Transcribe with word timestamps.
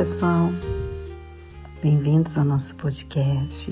pessoal, 0.00 0.48
bem-vindos 1.82 2.38
ao 2.38 2.44
nosso 2.46 2.74
podcast. 2.76 3.70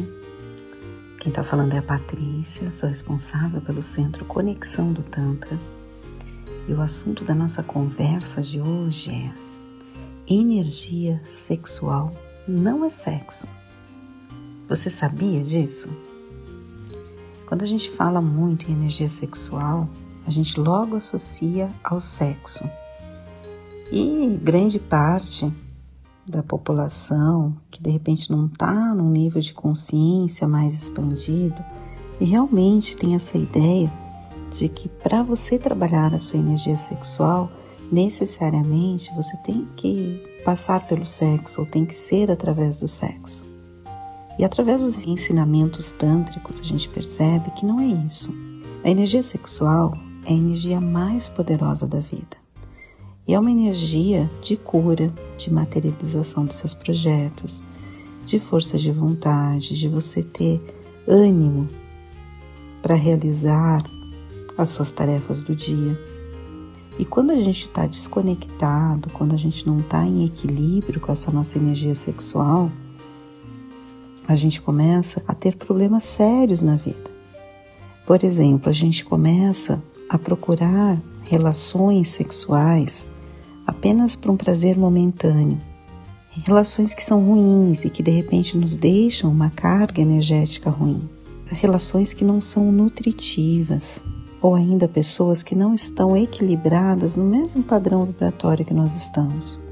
Quem 1.21 1.31
está 1.31 1.43
falando 1.43 1.73
é 1.73 1.79
a 1.79 1.83
Patrícia, 1.83 2.71
sou 2.71 2.87
responsável 2.87 3.63
pelo 3.63 3.81
Centro 3.81 4.27
Conexão 4.27 4.93
do 4.93 5.03
Tantra. 5.03 5.59
E 6.69 6.73
o 6.75 6.83
assunto 6.83 7.25
da 7.25 7.35
nossa 7.35 7.63
conversa 7.63 8.43
de 8.43 8.61
hoje 8.61 9.11
é: 9.11 9.33
energia 10.29 11.19
sexual 11.27 12.13
não 12.47 12.85
é 12.85 12.91
sexo. 12.91 13.49
Você 14.69 14.91
sabia 14.91 15.43
disso? 15.43 15.89
Quando 17.47 17.63
a 17.63 17.67
gente 17.67 17.91
fala 17.91 18.21
muito 18.21 18.71
em 18.71 18.75
energia 18.75 19.09
sexual, 19.09 19.89
a 20.27 20.31
gente 20.31 20.61
logo 20.61 20.95
associa 20.95 21.71
ao 21.83 21.99
sexo. 21.99 22.71
E 23.91 24.39
grande 24.43 24.79
parte 24.79 25.51
da 26.31 26.43
população 26.43 27.57
que 27.71 27.83
de 27.83 27.91
repente 27.91 28.31
não 28.31 28.47
está 28.47 28.95
num 28.95 29.11
nível 29.11 29.41
de 29.41 29.53
consciência 29.53 30.47
mais 30.47 30.75
expandido 30.75 31.63
e 32.21 32.25
realmente 32.25 32.97
tem 32.97 33.15
essa 33.15 33.39
ideia 33.39 33.93
de 34.51 34.69
que 34.69 34.89
para 34.89 35.23
você 35.23 35.59
trabalhar 35.59 36.15
a 36.15 36.19
sua 36.19 36.39
energia 36.39 36.77
sexual, 36.77 37.51
necessariamente 37.93 39.15
você 39.15 39.37
tem 39.39 39.69
que 39.77 40.23
passar 40.45 40.87
pelo 40.87 41.05
sexo 41.05 41.61
ou 41.61 41.67
tem 41.67 41.85
que 41.85 41.95
ser 41.95 42.31
através 42.31 42.79
do 42.79 42.89
sexo. 42.89 43.47
E 44.39 44.45
através 44.45 44.81
dos 44.81 45.05
ensinamentos 45.05 45.93
tântricos 45.93 46.61
a 46.61 46.65
gente 46.65 46.89
percebe 46.89 47.51
que 47.53 47.67
não 47.67 47.81
é 47.81 47.87
isso. 47.87 48.33
A 48.85 48.91
energia 48.91 49.23
sexual 49.23 49.93
é 50.25 50.31
a 50.31 50.37
energia 50.37 50.81
mais 50.81 51.29
poderosa 51.29 51.87
da 51.87 52.01
vida. 52.01 52.38
E 53.29 53.35
é 53.35 53.39
uma 53.39 53.51
energia 53.51 54.31
de 54.41 54.57
cura, 54.57 55.13
de 55.37 55.53
materialização 55.53 56.47
dos 56.47 56.57
seus 56.57 56.73
projetos, 56.73 57.63
de 58.25 58.41
força 58.41 58.79
de 58.79 58.91
vontade, 58.91 59.79
de 59.79 59.87
você 59.87 60.23
ter 60.23 60.59
ânimo 61.07 61.69
para 62.81 62.95
realizar 62.95 63.85
as 64.57 64.71
suas 64.71 64.93
tarefas 64.93 65.43
do 65.43 65.55
dia. 65.55 66.01
E 66.99 67.05
quando 67.05 67.31
a 67.33 67.37
gente 67.37 67.67
está 67.67 67.87
desconectado, 67.87 69.11
quando 69.11 69.35
a 69.35 69.39
gente 69.39 69.67
não 69.67 69.81
está 69.81 70.07
em 70.07 70.25
equilíbrio 70.25 70.99
com 70.99 71.13
essa 71.13 71.31
nossa 71.31 71.59
energia 71.59 71.95
sexual, 71.95 72.73
a 74.27 74.35
gente 74.35 74.59
começa 74.63 75.23
a 75.29 75.35
ter 75.35 75.55
problemas 75.57 76.03
sérios 76.05 76.63
na 76.63 76.77
vida. 76.77 77.11
Por 78.07 78.25
exemplo, 78.25 78.71
a 78.71 78.73
gente 78.73 79.05
começa 79.05 79.83
a 80.09 80.19
procurar 80.19 80.99
relações 81.25 82.09
sexuais 82.09 83.07
apenas 83.69 84.17
para 84.17 84.33
um 84.33 84.37
prazer 84.37 84.79
momentâneo. 84.79 85.61
Relações 86.47 86.95
que 86.95 87.05
são 87.05 87.23
ruins 87.23 87.85
e 87.85 87.91
que 87.91 88.03
de 88.03 88.11
repente 88.11 88.57
nos 88.57 88.77
deixam 88.77 89.31
uma 89.31 89.51
carga 89.51 90.01
energética 90.01 90.71
ruim. 90.71 91.07
Relações 91.45 92.15
que 92.15 92.25
não 92.25 92.41
são 92.41 92.73
nutritivas, 92.73 94.03
ou 94.41 94.55
ainda 94.55 94.89
pessoas 94.89 95.43
que 95.43 95.55
não 95.55 95.75
estão 95.75 96.17
equilibradas 96.17 97.17
no 97.17 97.25
mesmo 97.25 97.63
padrão 97.63 98.07
vibratório 98.07 98.65
que 98.65 98.73
nós 98.73 98.95
estamos. 98.97 99.63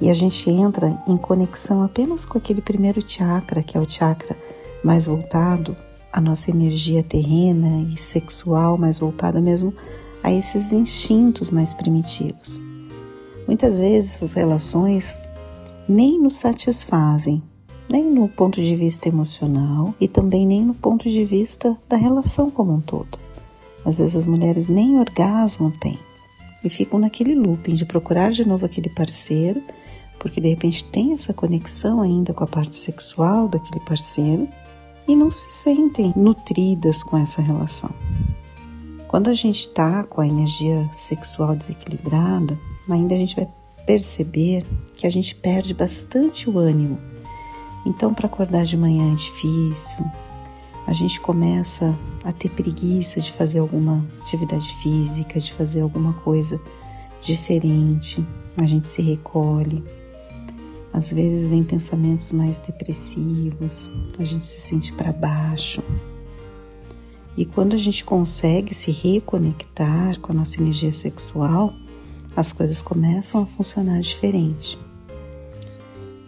E 0.00 0.08
a 0.08 0.14
gente 0.14 0.48
entra 0.48 1.02
em 1.08 1.16
conexão 1.16 1.82
apenas 1.82 2.24
com 2.24 2.38
aquele 2.38 2.62
primeiro 2.62 3.02
chakra, 3.04 3.62
que 3.62 3.76
é 3.76 3.80
o 3.80 3.88
chakra 3.88 4.36
mais 4.84 5.06
voltado 5.06 5.76
à 6.12 6.20
nossa 6.20 6.48
energia 6.48 7.02
terrena 7.02 7.88
e 7.92 7.98
sexual, 7.98 8.78
mais 8.78 9.00
voltada 9.00 9.40
mesmo 9.40 9.74
a 10.22 10.32
esses 10.32 10.72
instintos 10.72 11.50
mais 11.50 11.74
primitivos. 11.74 12.60
Muitas 13.46 13.78
vezes 13.78 14.22
as 14.22 14.32
relações 14.32 15.20
nem 15.88 16.18
nos 16.18 16.34
satisfazem, 16.34 17.42
nem 17.88 18.10
no 18.10 18.28
ponto 18.28 18.60
de 18.60 18.74
vista 18.74 19.08
emocional 19.08 19.94
e 20.00 20.08
também 20.08 20.46
nem 20.46 20.64
no 20.64 20.74
ponto 20.74 21.08
de 21.08 21.24
vista 21.24 21.78
da 21.88 21.96
relação 21.96 22.50
como 22.50 22.72
um 22.72 22.80
todo. 22.80 23.18
Às 23.84 23.98
vezes 23.98 24.16
as 24.16 24.26
mulheres 24.26 24.68
nem 24.68 24.98
orgasmo 24.98 25.70
têm 25.70 25.98
e 26.64 26.70
ficam 26.70 26.98
naquele 26.98 27.34
looping 27.34 27.74
de 27.74 27.84
procurar 27.84 28.32
de 28.32 28.46
novo 28.46 28.64
aquele 28.64 28.88
parceiro, 28.88 29.62
porque 30.18 30.40
de 30.40 30.48
repente 30.48 30.84
tem 30.84 31.12
essa 31.12 31.34
conexão 31.34 32.00
ainda 32.00 32.32
com 32.32 32.42
a 32.42 32.46
parte 32.46 32.74
sexual 32.74 33.46
daquele 33.46 33.84
parceiro 33.84 34.48
e 35.06 35.14
não 35.14 35.30
se 35.30 35.50
sentem 35.50 36.14
nutridas 36.16 37.02
com 37.02 37.18
essa 37.18 37.42
relação. 37.42 37.90
Quando 39.06 39.28
a 39.28 39.34
gente 39.34 39.68
está 39.68 40.02
com 40.02 40.22
a 40.22 40.26
energia 40.26 40.88
sexual 40.94 41.54
desequilibrada, 41.54 42.58
ainda 42.92 43.14
a 43.14 43.18
gente 43.18 43.36
vai 43.36 43.48
perceber 43.86 44.64
que 44.94 45.06
a 45.06 45.10
gente 45.10 45.34
perde 45.34 45.74
bastante 45.74 46.48
o 46.48 46.58
ânimo. 46.58 46.98
Então, 47.86 48.14
para 48.14 48.26
acordar 48.26 48.64
de 48.64 48.76
manhã 48.76 49.12
é 49.12 49.14
difícil, 49.14 50.04
a 50.86 50.92
gente 50.92 51.20
começa 51.20 51.96
a 52.22 52.32
ter 52.32 52.50
preguiça 52.50 53.20
de 53.20 53.32
fazer 53.32 53.58
alguma 53.58 54.04
atividade 54.20 54.74
física, 54.76 55.40
de 55.40 55.52
fazer 55.52 55.80
alguma 55.80 56.12
coisa 56.14 56.60
diferente, 57.20 58.24
a 58.56 58.64
gente 58.64 58.88
se 58.88 59.02
recolhe. 59.02 59.82
Às 60.92 61.12
vezes 61.12 61.48
vem 61.48 61.64
pensamentos 61.64 62.32
mais 62.32 62.60
depressivos, 62.60 63.90
a 64.18 64.24
gente 64.24 64.46
se 64.46 64.60
sente 64.60 64.92
para 64.92 65.12
baixo. 65.12 65.82
E 67.36 67.44
quando 67.44 67.74
a 67.74 67.78
gente 67.78 68.04
consegue 68.04 68.72
se 68.72 68.92
reconectar 68.92 70.20
com 70.20 70.30
a 70.30 70.34
nossa 70.34 70.60
energia 70.60 70.92
sexual, 70.92 71.74
as 72.36 72.52
coisas 72.52 72.82
começam 72.82 73.42
a 73.42 73.46
funcionar 73.46 74.00
diferente. 74.00 74.78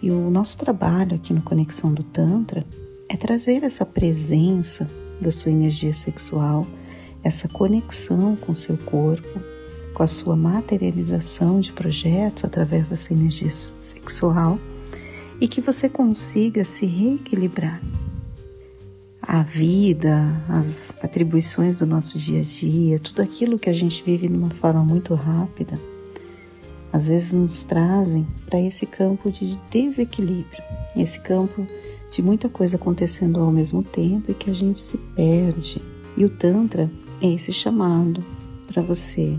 E 0.00 0.10
o 0.10 0.30
nosso 0.30 0.58
trabalho 0.58 1.16
aqui 1.16 1.32
no 1.32 1.42
Conexão 1.42 1.92
do 1.92 2.02
Tantra 2.02 2.64
é 3.08 3.16
trazer 3.16 3.64
essa 3.64 3.84
presença 3.84 4.88
da 5.20 5.32
sua 5.32 5.50
energia 5.50 5.92
sexual, 5.92 6.66
essa 7.24 7.48
conexão 7.48 8.36
com 8.36 8.52
o 8.52 8.54
seu 8.54 8.76
corpo, 8.76 9.40
com 9.94 10.02
a 10.02 10.06
sua 10.06 10.36
materialização 10.36 11.60
de 11.60 11.72
projetos 11.72 12.44
através 12.44 12.88
dessa 12.88 13.12
energia 13.12 13.50
sexual 13.50 14.58
e 15.40 15.48
que 15.48 15.60
você 15.60 15.88
consiga 15.88 16.64
se 16.64 16.86
reequilibrar. 16.86 17.80
A 19.20 19.42
vida, 19.42 20.40
as 20.48 20.96
atribuições 21.02 21.78
do 21.80 21.86
nosso 21.86 22.16
dia 22.16 22.40
a 22.40 22.44
dia, 22.44 22.98
tudo 22.98 23.22
aquilo 23.22 23.58
que 23.58 23.68
a 23.68 23.72
gente 23.72 24.04
vive 24.04 24.28
de 24.28 24.36
uma 24.36 24.50
forma 24.50 24.84
muito 24.84 25.14
rápida, 25.14 25.80
às 26.96 27.08
vezes 27.08 27.34
nos 27.34 27.62
trazem 27.62 28.26
para 28.46 28.58
esse 28.58 28.86
campo 28.86 29.30
de 29.30 29.58
desequilíbrio, 29.70 30.62
esse 30.96 31.20
campo 31.20 31.66
de 32.10 32.22
muita 32.22 32.48
coisa 32.48 32.76
acontecendo 32.76 33.38
ao 33.38 33.52
mesmo 33.52 33.82
tempo 33.82 34.30
e 34.30 34.34
que 34.34 34.48
a 34.48 34.54
gente 34.54 34.80
se 34.80 34.96
perde. 35.14 35.82
E 36.16 36.24
o 36.24 36.30
Tantra 36.30 36.90
é 37.20 37.26
esse 37.26 37.52
chamado 37.52 38.24
para 38.66 38.80
você 38.80 39.38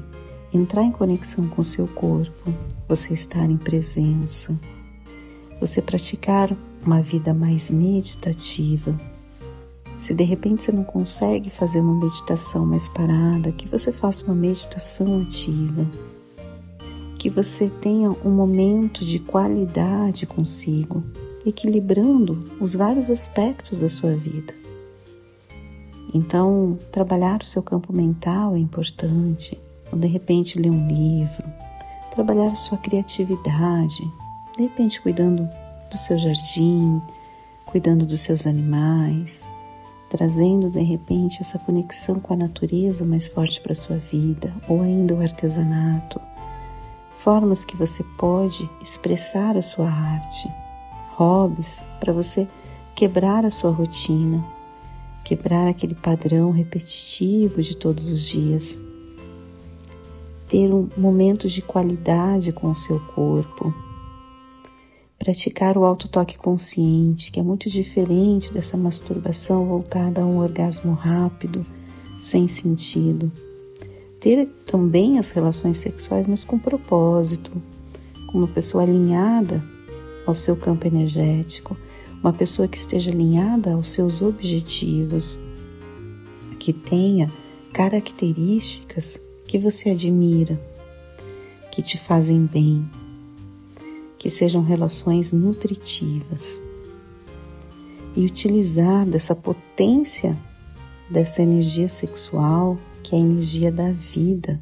entrar 0.54 0.84
em 0.84 0.92
conexão 0.92 1.48
com 1.48 1.64
seu 1.64 1.88
corpo, 1.88 2.54
você 2.88 3.16
estar 3.16 3.50
em 3.50 3.58
presença, 3.58 4.56
você 5.60 5.82
praticar 5.82 6.56
uma 6.86 7.02
vida 7.02 7.34
mais 7.34 7.72
meditativa. 7.72 8.96
Se 9.98 10.14
de 10.14 10.24
repente 10.24 10.62
você 10.62 10.72
não 10.72 10.84
consegue 10.84 11.50
fazer 11.50 11.80
uma 11.80 12.00
meditação 12.00 12.68
mais 12.68 12.88
parada, 12.88 13.52
que 13.52 13.68
você 13.68 13.92
faça 13.92 14.26
uma 14.26 14.36
meditação 14.36 15.22
ativa 15.22 15.88
que 17.28 17.30
você 17.30 17.70
tenha 17.70 18.10
um 18.24 18.34
momento 18.34 19.04
de 19.04 19.20
qualidade 19.20 20.26
consigo, 20.26 21.04
equilibrando 21.46 22.54
os 22.58 22.74
vários 22.74 23.12
aspectos 23.12 23.78
da 23.78 23.90
sua 23.90 24.16
vida. 24.16 24.54
Então, 26.14 26.80
trabalhar 26.90 27.42
o 27.42 27.46
seu 27.46 27.62
campo 27.62 27.92
mental 27.92 28.56
é 28.56 28.60
importante, 28.60 29.60
ou 29.92 30.00
de 30.00 30.08
repente 30.08 30.58
ler 30.58 30.70
um 30.70 30.88
livro, 30.88 31.44
trabalhar 32.16 32.50
a 32.50 32.56
sua 32.56 32.78
criatividade, 32.78 34.10
de 34.56 34.64
repente 34.64 35.02
cuidando 35.02 35.50
do 35.92 35.98
seu 35.98 36.18
jardim, 36.18 37.02
cuidando 37.66 38.06
dos 38.06 38.22
seus 38.22 38.48
animais, 38.48 39.46
trazendo 40.10 40.70
de 40.70 40.82
repente 40.82 41.42
essa 41.42 41.60
conexão 41.60 42.22
com 42.22 42.34
a 42.34 42.38
natureza 42.38 43.04
mais 43.04 43.28
forte 43.28 43.60
para 43.60 43.74
a 43.74 43.76
sua 43.76 43.98
vida, 43.98 44.54
ou 44.70 44.82
ainda 44.82 45.14
o 45.14 45.22
artesanato 45.22 46.22
formas 47.18 47.66
que 47.66 47.76
você 47.76 48.04
pode 48.18 48.70
expressar 48.82 49.58
a 49.58 49.62
sua 49.62 49.90
arte, 49.90 50.48
hobbies 51.16 51.84
para 52.00 52.14
você 52.14 52.48
quebrar 52.96 53.44
a 53.44 53.52
sua 53.52 53.72
rotina, 53.72 54.46
quebrar 55.24 55.68
aquele 55.68 55.96
padrão 55.96 56.52
repetitivo 56.52 57.62
de 57.62 57.76
todos 57.76 58.10
os 58.10 58.28
dias, 58.28 58.80
ter 60.48 60.72
um 60.72 60.88
momento 60.96 61.48
de 61.48 61.62
qualidade 61.62 62.52
com 62.52 62.70
o 62.70 62.76
seu 62.76 63.00
corpo, 63.00 63.74
praticar 65.18 65.76
o 65.76 65.84
autotoque 65.84 66.38
consciente, 66.38 67.32
que 67.32 67.40
é 67.40 67.44
muito 67.44 67.70
diferente 67.70 68.54
dessa 68.54 68.78
masturbação 68.78 69.66
voltada 69.66 70.22
a 70.22 70.26
um 70.26 70.38
orgasmo 70.38 70.94
rápido, 70.94 71.66
sem 72.20 72.48
sentido 72.48 73.32
ter 74.20 74.48
também 74.66 75.20
as 75.20 75.30
relações 75.30 75.78
sexuais, 75.78 76.28
mas 76.28 76.44
com 76.44 76.58
propósito, 76.58 77.52
com 78.28 78.40
uma 78.40 78.48
pessoa 78.48 78.84
alinhada 78.84 79.64
ao 80.26 80.36
seu 80.36 80.56
campo 80.56 80.86
energético, 80.88 81.78
uma 82.22 82.34
pessoa 82.34 82.68
que 82.68 82.78
esteja 82.78 83.12
alinhada 83.12 83.74
aos 83.74 83.88
seus 83.88 84.22
objetivos, 84.22 85.40
que 86.60 86.74
tenha 86.74 87.32
características 87.72 89.22
que 89.46 89.58
você 89.58 89.92
admira, 89.92 90.60
que 91.72 91.82
te 91.82 91.98
fazem 91.98 92.46
bem, 92.46 92.90
que 94.18 94.30
sejam 94.30 94.64
relações 94.64 95.32
nutritivas. 95.32 96.62
E 98.16 98.26
utilizar 98.26 99.06
dessa 99.06 99.36
potência, 99.36 100.36
dessa 101.10 101.44
energia 101.44 101.88
sexual, 101.88 102.80
que 103.08 103.16
é 103.16 103.20
a 103.20 103.22
energia 103.22 103.72
da 103.72 103.90
vida, 103.90 104.62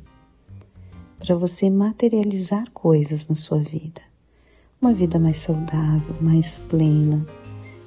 para 1.18 1.36
você 1.36 1.68
materializar 1.68 2.70
coisas 2.70 3.28
na 3.28 3.34
sua 3.34 3.58
vida. 3.58 4.00
Uma 4.80 4.94
vida 4.94 5.18
mais 5.18 5.40
saudável, 5.40 6.14
mais 6.22 6.60
plena, 6.60 7.26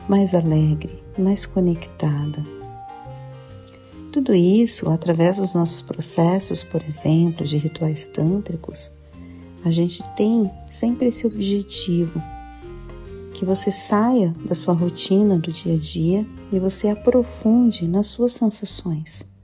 mais 0.08 0.34
alegre, 0.34 1.00
mais 1.16 1.46
conectada. 1.46 2.44
Tudo 4.10 4.34
isso, 4.34 4.90
através 4.90 5.36
dos 5.36 5.54
nossos 5.54 5.80
processos, 5.80 6.64
por 6.64 6.82
exemplo, 6.82 7.46
de 7.46 7.56
rituais 7.56 8.08
tântricos, 8.08 8.90
a 9.64 9.70
gente 9.70 10.02
tem 10.16 10.50
sempre 10.68 11.06
esse 11.06 11.24
objetivo 11.24 12.20
que 13.32 13.44
você 13.44 13.70
saia 13.70 14.34
da 14.44 14.56
sua 14.56 14.74
rotina 14.74 15.38
do 15.38 15.52
dia 15.52 15.74
a 15.74 15.78
dia 15.78 16.26
e 16.50 16.58
você 16.58 16.88
aprofunde 16.88 17.86
nas 17.86 18.08
suas 18.08 18.32
sensações. 18.32 19.37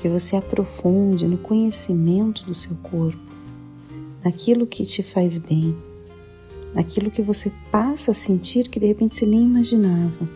Que 0.00 0.08
você 0.08 0.36
aprofunde 0.36 1.26
no 1.26 1.38
conhecimento 1.38 2.44
do 2.44 2.54
seu 2.54 2.76
corpo, 2.76 3.18
naquilo 4.24 4.66
que 4.66 4.86
te 4.86 5.02
faz 5.02 5.38
bem, 5.38 5.76
naquilo 6.74 7.10
que 7.10 7.22
você 7.22 7.52
passa 7.70 8.12
a 8.12 8.14
sentir 8.14 8.68
que 8.68 8.78
de 8.78 8.86
repente 8.86 9.16
você 9.16 9.26
nem 9.26 9.42
imaginava. 9.42 10.28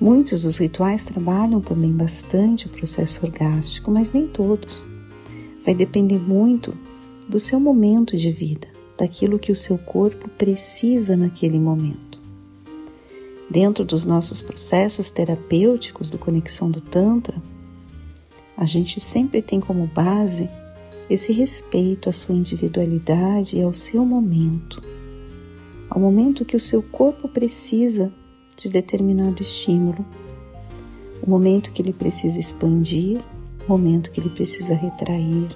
Muitos 0.00 0.42
dos 0.42 0.58
rituais 0.58 1.04
trabalham 1.04 1.60
também 1.60 1.90
bastante 1.90 2.66
o 2.66 2.70
processo 2.70 3.24
orgástico, 3.26 3.90
mas 3.90 4.12
nem 4.12 4.28
todos. 4.28 4.84
Vai 5.64 5.74
depender 5.74 6.20
muito 6.20 6.76
do 7.28 7.40
seu 7.40 7.58
momento 7.58 8.16
de 8.16 8.30
vida, 8.30 8.68
daquilo 8.96 9.38
que 9.38 9.50
o 9.50 9.56
seu 9.56 9.76
corpo 9.76 10.28
precisa 10.28 11.16
naquele 11.16 11.58
momento. 11.58 12.20
Dentro 13.50 13.84
dos 13.84 14.04
nossos 14.04 14.40
processos 14.40 15.10
terapêuticos 15.10 16.10
do 16.10 16.18
Conexão 16.18 16.70
do 16.70 16.80
Tantra, 16.80 17.42
a 18.58 18.64
gente 18.64 18.98
sempre 18.98 19.40
tem 19.40 19.60
como 19.60 19.86
base 19.86 20.50
esse 21.08 21.32
respeito 21.32 22.08
à 22.08 22.12
sua 22.12 22.34
individualidade 22.34 23.56
e 23.56 23.62
ao 23.62 23.72
seu 23.72 24.04
momento, 24.04 24.82
ao 25.88 26.00
momento 26.00 26.44
que 26.44 26.56
o 26.56 26.60
seu 26.60 26.82
corpo 26.82 27.28
precisa 27.28 28.12
de 28.56 28.68
determinado 28.68 29.40
estímulo, 29.40 30.04
o 31.22 31.30
momento 31.30 31.70
que 31.70 31.80
ele 31.80 31.92
precisa 31.92 32.40
expandir, 32.40 33.20
o 33.64 33.70
momento 33.70 34.10
que 34.10 34.20
ele 34.20 34.30
precisa 34.30 34.74
retrair, 34.74 35.46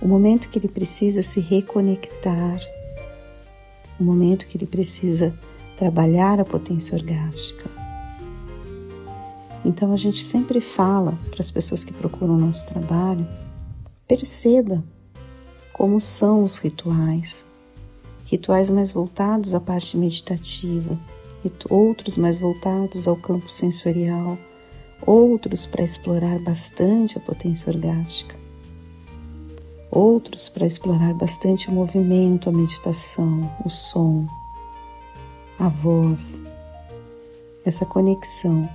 o 0.00 0.08
momento 0.08 0.48
que 0.48 0.58
ele 0.58 0.68
precisa 0.68 1.20
se 1.20 1.40
reconectar, 1.40 2.58
o 4.00 4.02
momento 4.02 4.46
que 4.46 4.56
ele 4.56 4.66
precisa 4.66 5.38
trabalhar 5.76 6.40
a 6.40 6.46
potência 6.46 6.96
orgástica. 6.96 7.85
Então 9.66 9.92
a 9.92 9.96
gente 9.96 10.24
sempre 10.24 10.62
fala 10.62 11.18
para 11.30 11.40
as 11.40 11.50
pessoas 11.50 11.84
que 11.84 11.92
procuram 11.92 12.36
o 12.36 12.38
nosso 12.38 12.66
trabalho 12.68 13.26
Perceba 14.08 14.84
como 15.72 16.00
são 16.00 16.44
os 16.44 16.58
rituais. 16.58 17.44
Rituais 18.24 18.70
mais 18.70 18.92
voltados 18.92 19.52
à 19.52 19.58
parte 19.58 19.96
meditativa, 19.96 20.96
outros 21.68 22.16
mais 22.16 22.38
voltados 22.38 23.08
ao 23.08 23.16
campo 23.16 23.50
sensorial, 23.50 24.38
outros 25.04 25.66
para 25.66 25.82
explorar 25.82 26.38
bastante 26.38 27.18
a 27.18 27.20
potência 27.20 27.72
orgástica, 27.72 28.36
outros 29.90 30.48
para 30.48 30.66
explorar 30.66 31.12
bastante 31.14 31.68
o 31.68 31.72
movimento, 31.72 32.48
a 32.48 32.52
meditação, 32.52 33.52
o 33.64 33.68
som, 33.68 34.26
a 35.58 35.68
voz, 35.68 36.44
essa 37.64 37.84
conexão. 37.84 38.68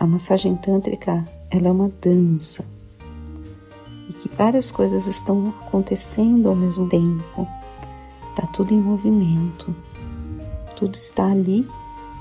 A 0.00 0.06
massagem 0.06 0.54
tântrica 0.54 1.24
ela 1.50 1.66
é 1.66 1.72
uma 1.72 1.90
dança 2.00 2.64
e 4.08 4.12
que 4.12 4.28
várias 4.28 4.70
coisas 4.70 5.08
estão 5.08 5.52
acontecendo 5.60 6.48
ao 6.48 6.54
mesmo 6.54 6.88
tempo. 6.88 7.48
Está 8.30 8.46
tudo 8.46 8.72
em 8.72 8.80
movimento, 8.80 9.74
tudo 10.76 10.94
está 10.94 11.26
ali 11.26 11.66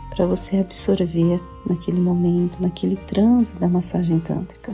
para 0.10 0.26
você 0.26 0.58
absorver 0.58 1.40
naquele 1.70 2.02
momento, 2.02 2.60
naquele 2.60 2.98
transe 2.98 3.60
da 3.60 3.68
massagem 3.68 4.20
tântrica, 4.20 4.74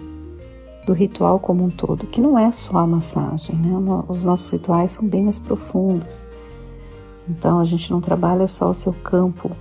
do 0.86 0.94
ritual 0.94 1.42
como 1.42 1.66
um 1.66 1.70
todo, 1.70 2.08
que 2.08 2.22
não 2.22 2.40
é 2.40 2.50
só 2.54 2.78
a 2.78 2.88
massagem, 2.88 3.58
né? 3.58 3.72
Os 4.08 4.24
nossos 4.24 4.50
rituais 4.50 4.92
são 4.92 5.06
bem 5.06 5.26
mais 5.26 5.38
profundos. 5.38 6.26
Então 7.28 7.60
a 7.60 7.66
gente 7.66 7.92
não 7.92 8.00
trabalha 8.00 8.48
só 8.48 8.70
o 8.70 8.74
seu 8.74 8.94
campo 8.94 9.52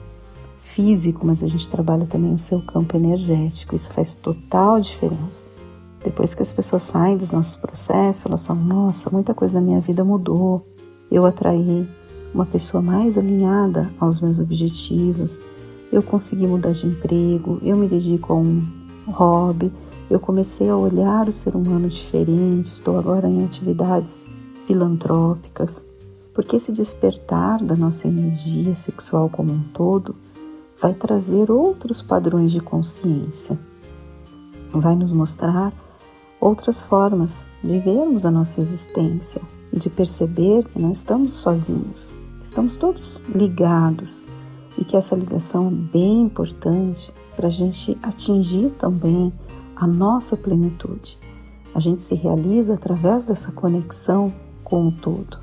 físico, 0.63 1.27
mas 1.27 1.43
a 1.43 1.47
gente 1.47 1.69
trabalha 1.69 2.07
também 2.07 2.33
o 2.33 2.39
seu 2.39 2.63
campo 2.63 2.97
energético. 2.97 3.75
Isso 3.75 3.93
faz 3.93 4.15
total 4.15 4.81
diferença. 4.81 5.45
Depois 6.03 6.35
que 6.35 6.43
as 6.43 6.53
pessoas 6.53 6.85
saem 6.85 7.17
dos 7.17 7.33
nossos 7.33 7.57
processos, 7.57 8.27
elas 8.27 8.43
falam: 8.43 8.65
Nossa, 8.65 9.11
muita 9.11 9.35
coisa 9.35 9.55
na 9.55 9.61
minha 9.61 9.81
vida 9.81 10.05
mudou. 10.05 10.65
Eu 11.11 11.27
atraí 11.27 11.87
uma 12.33 12.47
pessoa 12.47 12.83
mais 12.83 13.19
alinhada 13.19 13.93
aos 13.99 14.21
meus 14.21 14.39
objetivos. 14.39 15.45
Eu 15.91 16.03
consegui 16.03 16.47
mudar 16.47 16.73
de 16.73 16.87
emprego. 16.87 17.59
Eu 17.63 17.77
me 17.77 17.89
dedico 17.89 18.33
a 18.33 18.37
um 18.37 18.63
hobby. 19.09 19.71
Eu 20.09 20.19
comecei 20.21 20.69
a 20.69 20.77
olhar 20.77 21.29
o 21.29 21.33
ser 21.33 21.55
humano 21.55 21.89
diferente. 21.89 22.67
Estou 22.67 22.99
agora 22.99 23.29
em 23.29 23.45
atividades 23.45 24.21
filantrópicas. 24.67 25.87
Porque 26.33 26.57
esse 26.57 26.73
despertar 26.73 27.63
da 27.63 27.77
nossa 27.77 28.09
energia 28.09 28.75
sexual 28.75 29.29
como 29.29 29.53
um 29.53 29.63
todo 29.75 30.15
vai 30.83 30.93
trazer 30.93 31.49
outros 31.49 32.03
padrões 32.03 32.51
de 32.51 32.61
consciência. 32.61 33.57
Vai 34.73 34.97
nos 34.97 35.13
mostrar 35.13 35.73
outras 36.41 36.83
formas 36.83 37.47
de 37.63 37.79
vermos 37.79 38.27
a 38.27 38.33
nossa 38.33 38.61
existência 38.61 39.41
e 39.73 39.79
de 39.79 39.89
perceber 39.89 40.65
que 40.65 40.81
não 40.81 40.91
estamos 40.91 41.35
sozinhos, 41.35 42.13
estamos 42.43 42.77
todos 42.77 43.23
ligados 43.33 44.25
e 44.77 44.85
que 44.85 44.97
essa 44.97 45.15
ligação 45.15 45.69
é 45.69 45.71
bem 45.71 46.23
importante 46.23 47.15
para 47.37 47.47
a 47.47 47.51
gente 47.51 47.97
atingir 48.03 48.71
também 48.71 49.33
a 49.77 49.87
nossa 49.87 50.37
plenitude. 50.37 51.17
A 51.73 51.79
gente 51.79 52.03
se 52.03 52.17
realiza 52.17 52.75
através 52.75 53.25
dessa 53.25 53.53
conexão 53.53 54.35
com 54.65 54.89
o 54.89 54.93
todo. 54.93 55.39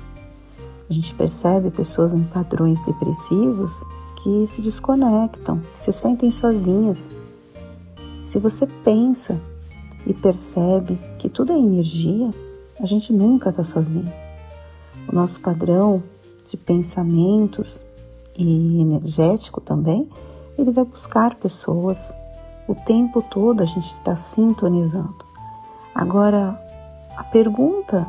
A 0.88 0.92
gente 0.92 1.14
percebe 1.14 1.70
pessoas 1.70 2.12
em 2.12 2.24
padrões 2.24 2.80
depressivos 2.82 3.82
que 4.22 4.46
se 4.46 4.60
desconectam, 4.62 5.60
que 5.74 5.80
se 5.80 5.92
sentem 5.92 6.30
sozinhas. 6.30 7.10
Se 8.22 8.38
você 8.38 8.66
pensa 8.66 9.40
e 10.06 10.12
percebe 10.12 10.98
que 11.18 11.28
tudo 11.28 11.52
é 11.52 11.58
energia, 11.58 12.32
a 12.78 12.86
gente 12.86 13.12
nunca 13.12 13.50
está 13.50 13.64
sozinho. 13.64 14.12
O 15.08 15.14
nosso 15.14 15.40
padrão 15.40 16.02
de 16.48 16.56
pensamentos 16.56 17.86
e 18.36 18.80
energético 18.80 19.60
também, 19.60 20.08
ele 20.58 20.70
vai 20.70 20.84
buscar 20.84 21.34
pessoas. 21.36 22.14
O 22.68 22.74
tempo 22.74 23.22
todo 23.22 23.62
a 23.62 23.66
gente 23.66 23.88
está 23.88 24.14
sintonizando. 24.16 25.24
Agora, 25.94 26.60
a 27.16 27.24
pergunta 27.24 28.06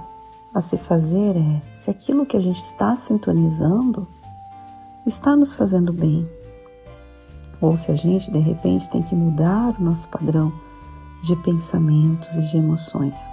a 0.53 0.62
se 0.62 0.77
fazer 0.77 1.38
é 1.38 1.62
se 1.74 1.89
aquilo 1.89 2.25
que 2.25 2.36
a 2.36 2.39
gente 2.39 2.62
está 2.62 2.96
sintonizando 2.96 4.08
está 5.05 5.36
nos 5.36 5.53
fazendo 5.53 5.91
bem. 5.91 6.29
Ou 7.60 7.75
se 7.75 7.91
a 7.91 7.96
gente 7.96 8.31
de 8.31 8.39
repente 8.39 8.89
tem 8.89 9.01
que 9.01 9.15
mudar 9.15 9.75
o 9.79 9.84
nosso 9.84 10.08
padrão 10.10 10.51
de 11.22 11.36
pensamentos 11.38 12.36
e 12.36 12.50
de 12.50 12.58
emoções. 12.58 13.29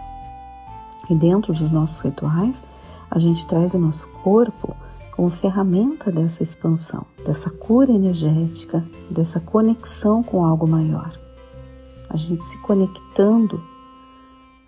E 1.09 1.15
dentro 1.15 1.55
dos 1.55 1.71
nossos 1.71 2.01
rituais, 2.01 2.63
a 3.11 3.19
gente 3.19 3.47
traz 3.47 3.73
o 3.73 3.79
nosso 3.79 4.09
corpo 4.09 4.77
como 5.13 5.31
ferramenta 5.31 6.13
dessa 6.13 6.43
expansão, 6.43 7.05
dessa 7.25 7.51
cura 7.51 7.91
energética, 7.91 8.85
dessa 9.11 9.41
conexão 9.41 10.23
com 10.23 10.45
algo 10.45 10.67
maior. 10.67 11.19
A 12.11 12.17
gente 12.17 12.45
se 12.45 12.59
conectando, 12.59 13.63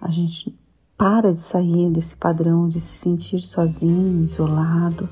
a 0.01 0.11
gente 0.11 0.59
para 0.97 1.33
de 1.33 1.41
sair 1.41 1.91
desse 1.91 2.17
padrão 2.17 2.69
de 2.69 2.81
se 2.81 2.99
sentir 2.99 3.41
sozinho, 3.41 4.25
isolado, 4.25 5.09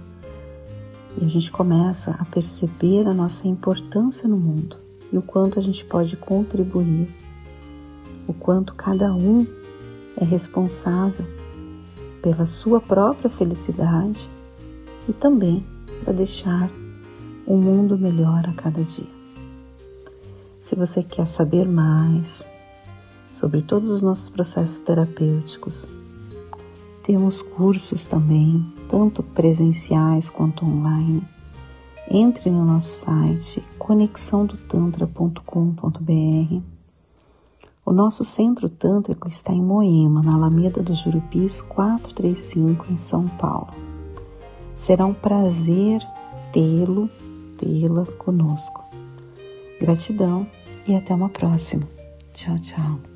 e 1.17 1.25
a 1.25 1.29
gente 1.29 1.51
começa 1.51 2.13
a 2.13 2.25
perceber 2.25 3.07
a 3.07 3.15
nossa 3.15 3.49
importância 3.49 4.29
no 4.29 4.37
mundo 4.37 4.77
e 5.13 5.17
o 5.17 5.23
quanto 5.23 5.59
a 5.59 5.63
gente 5.63 5.85
pode 5.85 6.17
contribuir 6.17 7.09
o 8.27 8.35
quanto 8.35 8.75
cada 8.75 9.13
um 9.15 9.47
é 10.17 10.25
responsável 10.25 11.25
pela 12.21 12.45
sua 12.45 12.81
própria 12.81 13.31
felicidade 13.31 14.29
e 15.09 15.13
também 15.13 15.65
para 16.05 16.13
deixar 16.13 16.71
um 17.47 17.57
mundo 17.57 17.97
melhor 17.97 18.47
a 18.47 18.53
cada 18.53 18.83
dia. 18.83 19.19
Se 20.61 20.77
você 20.77 21.03
quer 21.03 21.27
saber 21.27 21.67
mais 21.67 22.49
sobre 23.31 23.63
todos 23.63 23.91
os 23.91 24.03
nossos 24.03 24.29
processos 24.29 24.81
terapêuticos, 24.81 25.91
temos 27.03 27.41
cursos 27.41 28.07
também, 28.07 28.67
tanto 28.89 29.23
presenciais 29.23 30.31
quanto 30.31 30.65
online. 30.65 31.23
Entre 32.11 32.51
no 32.51 32.65
nosso 32.65 32.89
site 32.89 33.63
conexãodotantra.com.br. 33.79 36.63
O 37.85 37.93
nosso 37.93 38.25
centro 38.25 38.69
tântrico 38.69 39.29
está 39.29 39.53
em 39.53 39.63
Moema, 39.63 40.23
na 40.23 40.35
Alameda 40.35 40.83
dos 40.83 40.99
Jurupis 40.99 41.63
435, 41.63 42.93
em 42.93 42.97
São 42.97 43.29
Paulo. 43.29 43.69
Será 44.75 45.07
um 45.07 45.15
prazer 45.15 46.01
tê-lo, 46.53 47.09
tê-la 47.57 48.05
conosco. 48.19 48.85
Gratidão 49.81 50.47
e 50.87 50.95
até 50.95 51.15
uma 51.15 51.29
próxima. 51.29 51.89
Tchau, 52.33 52.59
tchau. 52.59 53.08